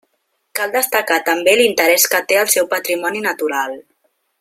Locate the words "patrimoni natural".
2.75-3.81